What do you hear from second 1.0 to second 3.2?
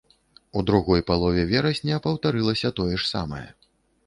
палове верасня паўтарылася тое ж